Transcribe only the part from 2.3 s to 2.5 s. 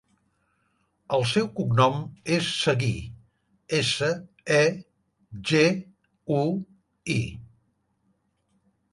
és